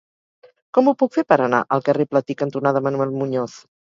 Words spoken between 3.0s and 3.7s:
Muñoz?